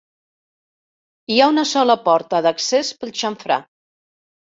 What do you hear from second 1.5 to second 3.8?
una sola porta d'accés pel xamfrà.